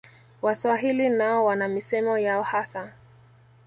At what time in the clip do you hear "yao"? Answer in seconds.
2.17-2.43